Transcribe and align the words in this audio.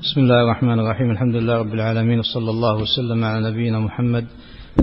بسم 0.00 0.20
الله 0.20 0.44
الرحمن 0.44 0.80
الرحيم. 0.80 1.10
الحمد 1.10 1.34
لله 1.34 1.58
رب 1.58 1.74
العالمين 1.74 2.18
وصلى 2.18 2.50
الله 2.50 2.74
وسلم 2.82 3.24
على 3.24 3.50
نبينا 3.50 3.78
محمد. 3.80 4.26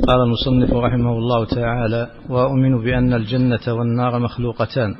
قال 0.07 0.19
المصنف 0.21 0.73
رحمه 0.73 1.13
الله 1.17 1.45
تعالى 1.45 2.09
وأؤمن 2.29 2.83
بأن 2.83 3.13
الجنة 3.13 3.65
والنار 3.67 4.19
مخلوقتان 4.19 4.95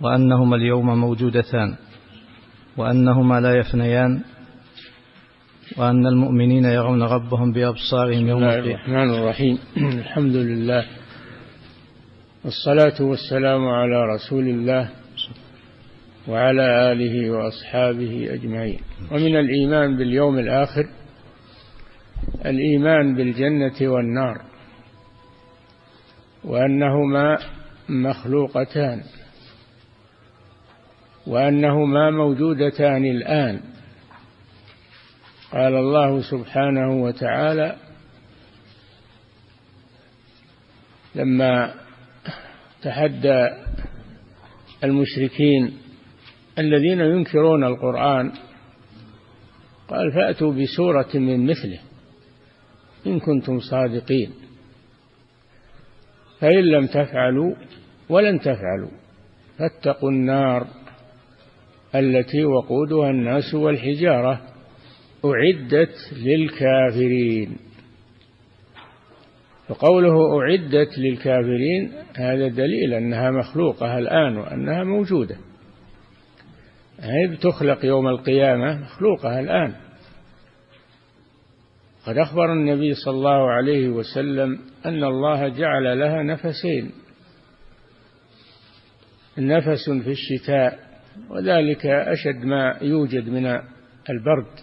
وأنهما 0.00 0.56
اليوم 0.56 1.00
موجودتان 1.00 1.74
وأنهما 2.76 3.40
لا 3.40 3.58
يفنيان 3.58 4.20
وأن 5.78 6.06
المؤمنين 6.06 6.64
يرون 6.64 7.02
ربهم 7.02 7.52
بأبصارهم 7.52 8.26
يوم 8.26 8.44
القيامة. 8.44 8.66
الرحمن 8.66 9.14
الرحيم. 9.14 9.58
الحمد 9.76 10.36
لله 10.36 10.84
والصلاة 12.44 12.98
والسلام 13.00 13.68
على 13.68 13.98
رسول 14.14 14.48
الله 14.48 14.88
وعلى 16.28 16.92
آله 16.92 17.30
وأصحابه 17.30 18.34
أجمعين. 18.34 18.80
ومن 19.12 19.36
الإيمان 19.36 19.96
باليوم 19.96 20.38
الآخر 20.38 20.88
الإيمان 22.44 23.14
بالجنة 23.14 23.92
والنار 23.92 24.44
وأنهما 26.44 27.38
مخلوقتان 27.88 29.02
وأنهما 31.26 32.10
موجودتان 32.10 33.04
الآن. 33.04 33.60
قال 35.52 35.74
الله 35.74 36.22
سبحانه 36.30 37.02
وتعالى 37.02 37.76
لما 41.14 41.74
تحدى 42.82 43.48
المشركين 44.84 45.83
الذين 46.58 47.00
ينكرون 47.00 47.64
القرآن 47.64 48.32
قال 49.88 50.12
فأتوا 50.12 50.52
بسورة 50.52 51.08
من 51.14 51.46
مثله 51.46 51.80
إن 53.06 53.20
كنتم 53.20 53.60
صادقين 53.60 54.30
فإن 56.40 56.64
لم 56.64 56.86
تفعلوا 56.86 57.54
ولن 58.08 58.40
تفعلوا 58.40 58.90
فاتقوا 59.58 60.10
النار 60.10 60.66
التي 61.94 62.44
وقودها 62.44 63.10
الناس 63.10 63.54
والحجارة 63.54 64.40
أعدت 65.24 66.12
للكافرين 66.12 67.56
فقوله 69.68 70.40
أعدت 70.40 70.98
للكافرين 70.98 71.92
هذا 72.16 72.48
دليل 72.48 72.94
أنها 72.94 73.30
مخلوقة 73.30 73.98
الآن 73.98 74.36
وأنها 74.36 74.84
موجودة 74.84 75.36
هي 77.04 77.26
بتخلق 77.26 77.84
يوم 77.84 78.08
القيامة؟ 78.08 78.80
مخلوقة 78.80 79.40
الآن. 79.40 79.74
قد 82.06 82.18
أخبر 82.18 82.52
النبي 82.52 82.94
صلى 82.94 83.14
الله 83.14 83.50
عليه 83.50 83.88
وسلم 83.88 84.58
أن 84.86 85.04
الله 85.04 85.48
جعل 85.48 85.98
لها 85.98 86.22
نفسين. 86.22 86.92
نفس 89.38 89.90
في 89.90 90.10
الشتاء 90.10 90.78
وذلك 91.30 91.86
أشد 91.86 92.44
ما 92.44 92.78
يوجد 92.82 93.28
من 93.28 93.46
البرد. 94.10 94.58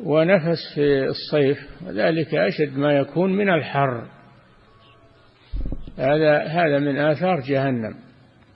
ونفس 0.00 0.74
في 0.74 1.04
الصيف 1.04 1.58
وذلك 1.86 2.34
أشد 2.34 2.76
ما 2.78 2.92
يكون 2.92 3.36
من 3.36 3.48
الحر. 3.48 4.06
هذا 5.98 6.42
هذا 6.42 6.78
من 6.78 6.96
آثار 6.96 7.40
جهنم 7.40 7.94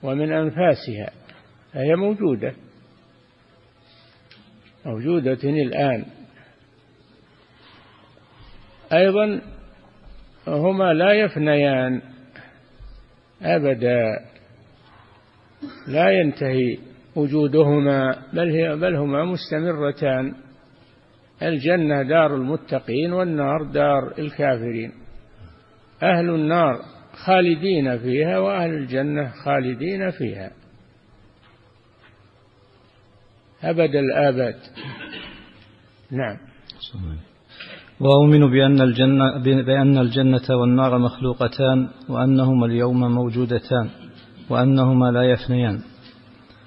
ومن 0.03 0.33
أنفاسها. 0.33 1.18
فهي 1.73 1.95
موجودة. 1.95 2.53
موجودة 4.85 5.39
الآن. 5.43 6.05
أيضا 8.93 9.41
هما 10.47 10.93
لا 10.93 11.13
يفنيان 11.13 12.01
أبدا. 13.41 14.03
لا 15.87 16.09
ينتهي 16.09 16.77
وجودهما 17.15 18.23
بل 18.33 18.49
هي 18.49 18.75
بل 18.75 18.95
هما 18.95 19.25
مستمرتان. 19.25 20.35
الجنة 21.41 22.03
دار 22.03 22.35
المتقين 22.35 23.13
والنار 23.13 23.63
دار 23.63 24.13
الكافرين. 24.19 24.91
أهل 26.03 26.29
النار 26.29 26.81
خالدين 27.13 27.97
فيها 27.97 28.39
وأهل 28.39 28.73
الجنة 28.73 29.31
خالدين 29.45 30.11
فيها. 30.11 30.58
أبد 33.63 33.95
الآباد. 33.95 34.55
نعم. 36.11 36.37
وأؤمن 37.99 38.51
بأن 38.51 38.81
الجنة, 38.81 39.37
بأن 39.43 39.97
الجنة 39.97 40.41
والنار 40.49 40.97
مخلوقتان 40.97 41.89
وأنهما 42.09 42.65
اليوم 42.65 43.15
موجودتان 43.15 43.89
وأنهما 44.49 45.11
لا 45.11 45.23
يفنيان. 45.23 45.79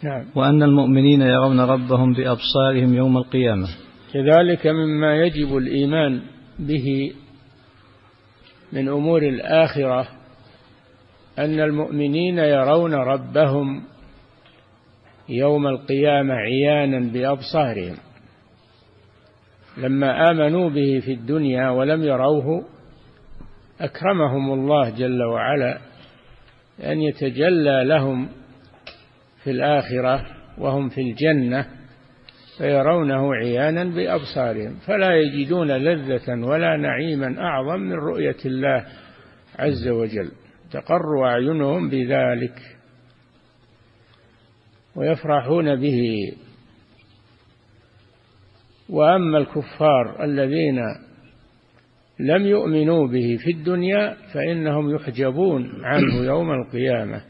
نعم. 0.04 0.24
وأن 0.34 0.62
المؤمنين 0.62 1.22
يرون 1.22 1.60
ربهم 1.60 2.12
بأبصارهم 2.12 2.94
يوم 2.94 3.16
القيامة. 3.16 3.68
كذلك 4.12 4.66
مما 4.66 5.16
يجب 5.16 5.56
الإيمان 5.56 6.22
به 6.58 7.12
من 8.72 8.88
أمور 8.88 9.22
الآخرة 9.22 10.08
أن 11.38 11.60
المؤمنين 11.60 12.38
يرون 12.38 12.94
ربهم 12.94 13.82
يوم 15.28 15.66
القيامة 15.66 16.34
عيانا 16.34 17.12
بأبصارهم. 17.12 17.96
لما 19.76 20.30
آمنوا 20.30 20.70
به 20.70 21.00
في 21.04 21.12
الدنيا 21.12 21.70
ولم 21.70 22.02
يروه 22.02 22.64
أكرمهم 23.80 24.52
الله 24.52 24.90
جل 24.90 25.22
وعلا 25.22 25.78
أن 26.84 27.00
يتجلى 27.00 27.84
لهم 27.84 28.28
في 29.44 29.50
الآخرة 29.50 30.26
وهم 30.58 30.88
في 30.88 31.00
الجنة 31.00 31.66
فيرونه 32.58 33.34
عيانا 33.34 33.84
بأبصارهم. 33.84 34.74
فلا 34.86 35.16
يجدون 35.16 35.70
لذة 35.70 36.46
ولا 36.46 36.76
نعيما 36.76 37.40
أعظم 37.40 37.80
من 37.80 37.92
رؤية 37.92 38.36
الله 38.46 38.86
عز 39.58 39.88
وجل. 39.88 40.30
تقر 40.72 41.24
أعينهم 41.24 41.88
بذلك. 41.88 42.81
ويفرحون 44.96 45.76
به. 45.76 46.32
وأما 48.88 49.38
الكفار 49.38 50.24
الذين 50.24 50.78
لم 52.20 52.46
يؤمنوا 52.46 53.06
به 53.06 53.36
في 53.44 53.50
الدنيا 53.50 54.16
فإنهم 54.34 54.94
يحجبون 54.94 55.84
عنه 55.84 56.14
يوم 56.32 56.50
القيامة 56.50 57.22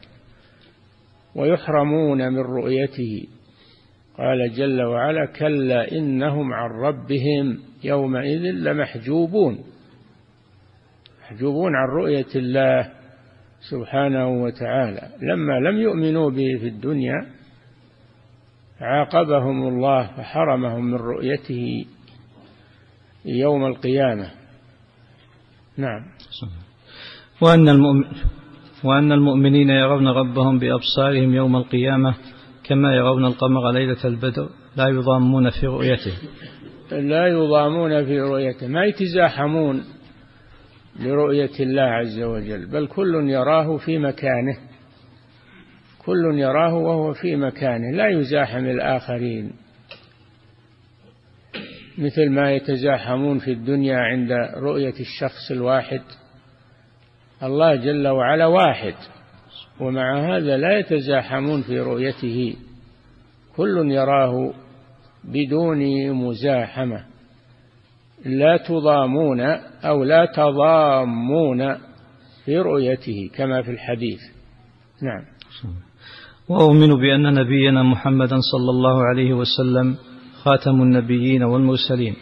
ويحرمون 1.35 2.33
من 2.33 2.39
رؤيته. 2.39 3.27
قال 4.17 4.53
جل 4.53 4.81
وعلا 4.81 5.25
كلا 5.25 5.91
إنهم 5.91 6.53
عن 6.53 6.69
ربهم 6.69 7.59
يومئذ 7.83 8.41
لمحجوبون. 8.41 9.59
محجوبون 11.21 11.75
عن 11.75 11.87
رؤية 11.87 12.35
الله 12.35 12.91
سبحانه 13.71 14.43
وتعالى. 14.43 15.09
لما 15.21 15.69
لم 15.69 15.77
يؤمنوا 15.77 16.29
به 16.29 16.57
في 16.59 16.67
الدنيا 16.67 17.32
عاقبهم 18.83 19.67
الله 19.67 20.07
فحرمهم 20.17 20.85
من 20.85 20.97
رؤيته 20.97 21.85
يوم 23.25 23.65
القيامة. 23.65 24.31
نعم. 25.77 26.01
وأن 27.41 27.69
المؤمن 27.69 28.05
وأن 28.83 29.11
المؤمنين 29.11 29.69
يرون 29.69 30.07
ربهم 30.07 30.59
بأبصارهم 30.59 31.33
يوم 31.33 31.55
القيامة 31.55 32.15
كما 32.63 32.95
يرون 32.95 33.25
القمر 33.25 33.71
ليلة 33.71 34.05
البدر 34.05 34.49
لا 34.75 34.87
يضامون 34.87 35.49
في 35.49 35.67
رؤيته. 35.67 36.13
لا 36.91 37.27
يضامون 37.27 38.05
في 38.05 38.19
رؤيته 38.19 38.67
ما 38.67 38.85
يتزاحمون 38.85 39.83
لرؤية 40.99 41.59
الله 41.59 41.81
عز 41.81 42.19
وجل 42.19 42.65
بل 42.71 42.87
كل 42.87 43.29
يراه 43.29 43.77
في 43.77 43.97
مكانه. 43.97 44.72
كل 46.05 46.39
يراه 46.39 46.73
وهو 46.73 47.13
في 47.13 47.35
مكانه 47.35 47.91
لا 47.91 48.09
يزاحم 48.09 48.65
الآخرين. 48.65 49.51
مثل 51.97 52.29
ما 52.29 52.51
يتزاحمون 52.51 53.39
في 53.39 53.51
الدنيا 53.51 53.97
عند 53.97 54.31
رؤية 54.55 54.93
الشخص 54.99 55.51
الواحد 55.51 56.01
الله 57.43 57.75
جل 57.75 58.07
وعلا 58.07 58.45
واحد 58.45 58.93
ومع 59.79 60.35
هذا 60.35 60.57
لا 60.57 60.79
يتزاحمون 60.79 61.61
في 61.61 61.79
رؤيته. 61.79 62.55
كل 63.57 63.91
يراه 63.91 64.53
بدون 65.23 66.11
مزاحمة. 66.11 67.05
لا 68.25 68.57
تضامون 68.57 69.41
أو 69.83 70.03
لا 70.03 70.25
تضامون 70.25 71.75
في 72.45 72.57
رؤيته 72.57 73.29
كما 73.35 73.61
في 73.61 73.71
الحديث. 73.71 74.32
نعم. 75.03 75.23
وأؤمن 76.49 76.87
بأن 76.87 77.33
نبينا 77.33 77.83
محمدا 77.83 78.37
صلى 78.51 78.69
الله 78.69 79.03
عليه 79.03 79.33
وسلم 79.33 79.95
خاتم 80.33 80.81
النبيين 80.81 81.43
والمرسلين. 81.43 82.15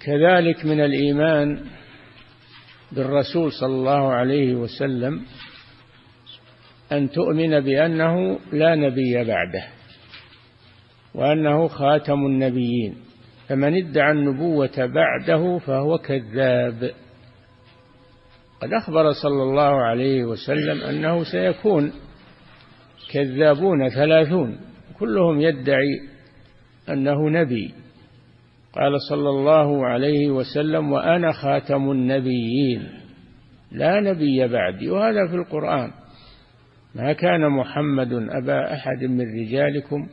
كذلك 0.00 0.64
من 0.64 0.80
الإيمان 0.80 1.60
بالرسول 2.92 3.52
صلى 3.52 3.74
الله 3.74 4.12
عليه 4.12 4.54
وسلم 4.54 5.20
أن 6.92 7.10
تؤمن 7.10 7.60
بأنه 7.60 8.38
لا 8.52 8.74
نبي 8.74 9.24
بعده 9.24 9.64
وأنه 11.14 11.68
خاتم 11.68 12.26
النبيين. 12.26 12.94
فمن 13.48 13.76
ادعى 13.76 14.12
النبوة 14.12 14.76
بعده 14.86 15.58
فهو 15.58 15.98
كذاب. 15.98 16.90
قد 18.62 18.72
أخبر 18.72 19.12
صلى 19.22 19.42
الله 19.42 19.82
عليه 19.82 20.24
وسلم 20.24 20.82
أنه 20.82 21.24
سيكون 21.24 21.92
كذابون 23.12 23.88
ثلاثون 23.88 24.58
كلهم 24.98 25.40
يدعي 25.40 26.00
أنه 26.88 27.30
نبي. 27.30 27.74
قال 28.72 28.92
صلى 29.10 29.28
الله 29.28 29.86
عليه 29.86 30.30
وسلم 30.30 30.92
وأنا 30.92 31.32
خاتم 31.32 31.90
النبيين 31.90 32.88
لا 33.72 34.00
نبي 34.00 34.48
بعدي. 34.48 34.90
وهذا 34.90 35.28
في 35.28 35.34
القرآن. 35.34 35.90
ما 36.94 37.12
كان 37.12 37.50
محمد 37.50 38.12
أبا 38.12 38.74
أحد 38.74 39.04
من 39.04 39.40
رجالكم 39.40 40.08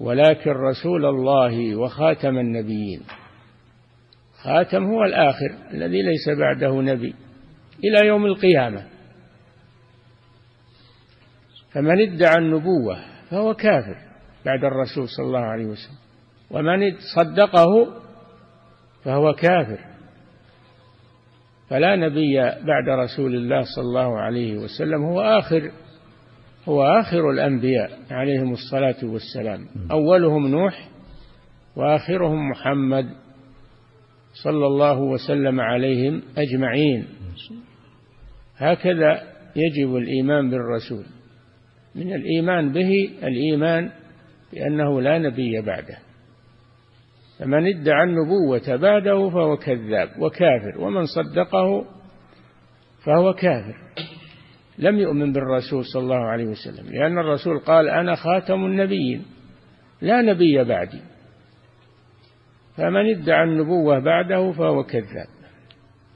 ولكن 0.00 0.50
رسول 0.50 1.04
الله 1.04 1.76
وخاتم 1.76 2.38
النبيين. 2.38 3.00
خاتم 4.46 4.84
هو 4.84 5.04
الآخر 5.04 5.56
الذي 5.70 6.02
ليس 6.02 6.38
بعده 6.38 6.82
نبي 6.82 7.14
إلى 7.84 8.06
يوم 8.06 8.26
القيامة. 8.26 8.82
فمن 11.72 12.00
ادعى 12.00 12.34
النبوة 12.38 12.96
فهو 13.30 13.54
كافر 13.54 13.96
بعد 14.46 14.64
الرسول 14.64 15.08
صلى 15.08 15.26
الله 15.26 15.40
عليه 15.40 15.66
وسلم 15.66 15.96
ومن 16.50 16.96
صدقه 17.16 17.94
فهو 19.04 19.32
كافر. 19.32 19.78
فلا 21.68 21.96
نبي 21.96 22.40
بعد 22.42 22.88
رسول 22.88 23.34
الله 23.34 23.62
صلى 23.76 23.84
الله 23.84 24.18
عليه 24.18 24.56
وسلم 24.56 25.04
هو 25.04 25.20
آخر 25.20 25.70
هو 26.68 26.82
آخر 26.82 27.30
الأنبياء 27.30 27.90
عليهم 28.10 28.52
الصلاة 28.52 29.10
والسلام. 29.10 29.66
أولهم 29.90 30.46
نوح 30.46 30.88
وآخرهم 31.76 32.50
محمد 32.50 33.25
صلى 34.44 34.66
الله 34.66 34.98
وسلم 34.98 35.60
عليهم 35.60 36.22
أجمعين. 36.38 37.06
هكذا 38.56 39.22
يجب 39.56 39.96
الإيمان 39.96 40.50
بالرسول. 40.50 41.04
من 41.94 42.14
الإيمان 42.14 42.72
به 42.72 43.10
الإيمان 43.22 43.90
بأنه 44.52 45.00
لا 45.00 45.18
نبي 45.18 45.60
بعده. 45.60 45.98
فمن 47.38 47.66
ادعى 47.66 48.04
النبوة 48.04 48.76
بعده 48.76 49.30
فهو 49.30 49.56
كذاب 49.56 50.08
وكافر 50.18 50.80
ومن 50.80 51.04
صدقه 51.06 51.84
فهو 53.04 53.32
كافر. 53.32 53.76
لم 54.78 54.98
يؤمن 54.98 55.32
بالرسول 55.32 55.84
صلى 55.84 56.02
الله 56.02 56.26
عليه 56.26 56.44
وسلم 56.44 56.92
لأن 56.92 57.18
الرسول 57.18 57.58
قال 57.58 57.88
أنا 57.88 58.14
خاتم 58.14 58.64
النبيين 58.66 59.22
لا 60.00 60.22
نبي 60.22 60.64
بعدي. 60.64 61.00
فمن 62.76 63.10
ادعى 63.10 63.44
النبوة 63.44 63.98
بعده 63.98 64.52
فهو 64.52 64.84
كذاب. 64.84 65.26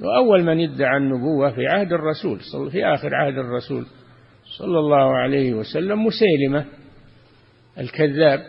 وأول 0.01 0.45
من 0.45 0.71
ادعى 0.71 0.97
النبوة 0.97 1.51
في 1.55 1.67
عهد 1.67 1.93
الرسول 1.93 2.41
في 2.71 2.87
آخر 2.87 3.15
عهد 3.15 3.39
الرسول 3.39 3.87
صلى 4.59 4.79
الله 4.79 5.17
عليه 5.17 5.55
وسلم 5.55 6.05
مسيلمة 6.05 6.65
الكذاب 7.79 8.41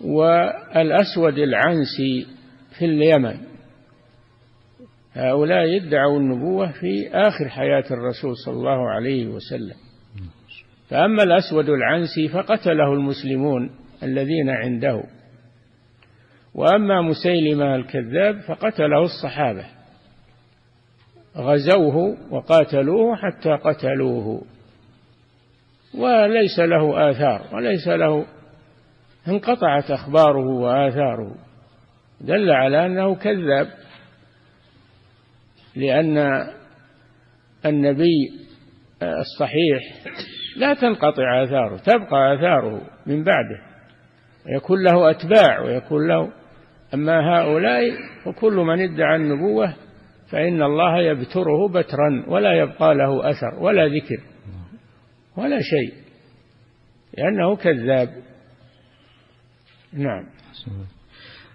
والأسود 0.00 1.38
العنسي 1.38 2.26
في 2.78 2.84
اليمن. 2.84 3.36
هؤلاء 5.12 5.64
يدعوا 5.64 6.18
النبوة 6.18 6.72
في 6.72 7.08
آخر 7.10 7.48
حياة 7.48 7.84
الرسول 7.90 8.36
صلى 8.36 8.54
الله 8.54 8.90
عليه 8.90 9.26
وسلم. 9.26 9.76
فأما 10.88 11.22
الأسود 11.22 11.68
العنسي 11.68 12.28
فقتله 12.28 12.92
المسلمون 12.92 13.70
الذين 14.02 14.50
عنده. 14.50 15.02
وأما 16.54 17.02
مسيلمة 17.02 17.74
الكذاب 17.76 18.40
فقتله 18.40 19.02
الصحابة. 19.02 19.64
غزوه 21.36 22.16
وقاتلوه 22.30 23.16
حتى 23.16 23.50
قتلوه. 23.50 24.42
وليس 25.94 26.58
له 26.58 27.10
آثار 27.10 27.46
وليس 27.52 27.88
له 27.88 28.26
انقطعت 29.28 29.90
أخباره 29.90 30.46
وآثاره. 30.46 31.34
دل 32.20 32.50
على 32.50 32.86
أنه 32.86 33.14
كذاب. 33.14 33.68
لأن 35.76 36.46
النبي 37.66 38.30
الصحيح 39.02 40.06
لا 40.56 40.74
تنقطع 40.74 41.44
آثاره 41.44 41.76
تبقى 41.76 42.34
آثاره 42.34 42.80
من 43.06 43.24
بعده. 43.24 43.62
ويكون 44.46 44.84
له 44.84 45.10
أتباع 45.10 45.60
ويكون 45.60 46.08
له 46.08 46.32
أما 46.94 47.38
هؤلاء 47.38 47.82
فكل 48.24 48.52
من 48.52 48.80
ادعى 48.80 49.16
النبوة 49.16 49.74
فإن 50.30 50.62
الله 50.62 51.00
يبتره 51.00 51.68
بترا 51.68 52.24
ولا 52.28 52.52
يبقى 52.52 52.94
له 52.94 53.30
أثر 53.30 53.62
ولا 53.62 53.86
ذكر 53.86 54.20
ولا 55.36 55.58
شيء 55.60 55.92
لأنه 57.18 57.56
كذاب. 57.56 58.08
نعم. 59.92 60.24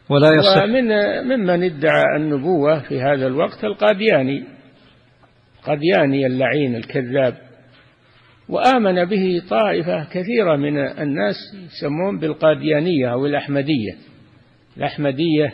ولا 0.09 0.33
يصح 0.35 0.63
ومن 0.63 0.87
ممن 1.23 1.63
ادعى 1.63 2.03
النبوة 2.15 2.79
في 2.79 3.01
هذا 3.01 3.27
الوقت 3.27 3.63
القادياني. 3.63 4.43
قادياني 5.63 6.25
اللعين 6.25 6.75
الكذاب. 6.75 7.37
وآمن 8.49 9.05
به 9.05 9.41
طائفة 9.49 10.09
كثيرة 10.09 10.55
من 10.55 10.77
الناس 10.77 11.35
يسمون 11.53 12.19
بالقاديانية 12.19 13.13
أو 13.13 13.25
الأحمدية. 13.25 13.95
الأحمدية 14.77 15.53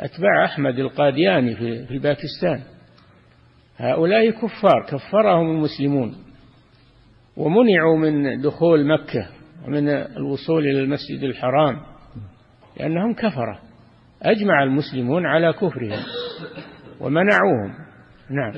أتباع 0.00 0.44
أحمد 0.44 0.78
القادياني 0.78 1.56
في 1.86 1.98
باكستان. 1.98 2.62
هؤلاء 3.76 4.30
كفار 4.30 4.86
كفرهم 4.88 5.50
المسلمون 5.50 6.14
ومنعوا 7.36 7.98
من 7.98 8.40
دخول 8.40 8.86
مكة 8.86 9.28
ومن 9.66 9.88
الوصول 9.88 10.66
إلى 10.66 10.80
المسجد 10.80 11.22
الحرام 11.22 11.80
لأنهم 12.80 13.14
كفرة. 13.14 13.58
أجمع 14.22 14.62
المسلمون 14.62 15.26
على 15.26 15.52
كفرهم 15.52 16.02
ومنعوهم. 17.00 17.74
نعم. 18.30 18.52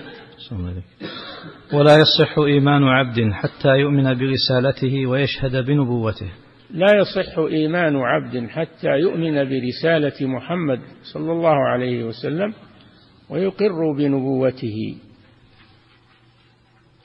ولا 1.73 1.97
يصح 1.97 2.39
إيمان 2.39 2.83
عبد 2.85 3.33
حتى 3.33 3.69
يؤمن 3.69 4.05
برسالته 4.05 5.07
ويشهد 5.07 5.67
بنبوته. 5.67 6.33
لا 6.71 6.87
يصح 6.97 7.39
إيمان 7.39 7.97
عبد 7.97 8.49
حتى 8.49 8.89
يؤمن 8.89 9.35
برسالة 9.35 10.27
محمد 10.27 10.81
صلى 11.15 11.33
الله 11.33 11.69
عليه 11.69 12.05
وسلم 12.05 12.55
ويقر 13.31 13.93
بنبوته. 13.99 14.97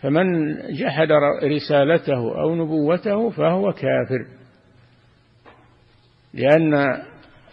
فمن 0.01 0.25
جحد 0.73 1.07
رسالته 1.43 2.41
أو 2.41 2.55
نبوته 2.55 3.29
فهو 3.29 3.71
كافر 3.73 4.25
لأن 6.33 6.73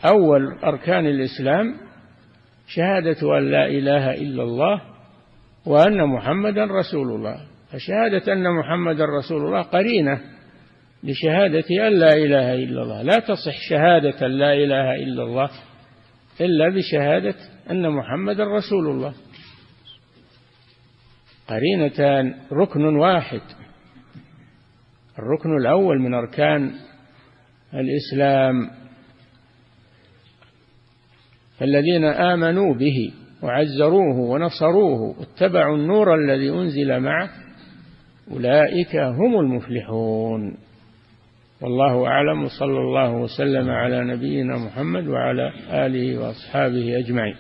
أول 0.04 0.58
أركان 0.64 1.06
الإسلام 1.06 1.74
شهادة 2.68 3.38
أن 3.38 3.50
لا 3.50 3.66
إله 3.66 4.14
إلا 4.14 4.42
الله 4.42 4.82
وأن 5.66 6.06
محمدا 6.06 6.64
رسول 6.64 7.08
الله. 7.08 7.40
فشهادة 7.72 8.32
أن 8.32 8.54
محمدا 8.58 9.04
رسول 9.04 9.46
الله 9.46 9.62
قرينة 9.62 10.20
لشهادة 11.04 11.88
أن 11.88 11.92
لا 11.92 12.12
إله 12.12 12.54
إلا 12.54 12.82
الله. 12.82 13.02
لا 13.02 13.18
تصح 13.18 13.58
شهادة 13.70 14.26
لا 14.26 14.52
إله 14.52 14.94
إلا 14.94 15.22
الله 15.22 15.50
إلا 16.40 16.68
بشهادة 16.68 17.34
أن 17.70 17.90
محمدا 17.90 18.44
رسول 18.44 18.86
الله. 18.86 19.14
قرينتان 21.48 22.34
ركن 22.52 22.96
واحد. 22.96 23.40
الركن 25.18 25.56
الأول 25.60 26.00
من 26.00 26.14
أركان 26.14 26.72
الإسلام. 27.74 28.70
فالذين 31.58 32.04
آمنوا 32.04 32.74
به 32.74 33.12
وعزروه 33.42 34.18
ونصروه 34.18 35.18
واتبعوا 35.18 35.76
النور 35.76 36.14
الذي 36.14 36.50
أنزل 36.50 37.00
معه 37.00 37.30
أولئك 38.30 38.96
هم 38.96 39.40
المفلحون. 39.40 40.65
والله 41.62 42.06
أعلم 42.06 42.44
وصلى 42.44 42.78
الله 42.78 43.10
وسلم 43.12 43.70
على 43.70 44.04
نبينا 44.04 44.56
محمد 44.56 45.06
وعلى 45.08 45.52
آله 45.86 46.18
وأصحابه 46.18 46.98
أجمعين. 46.98 47.36